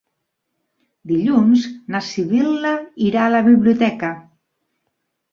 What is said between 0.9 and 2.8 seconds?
Dilluns na Sibil·la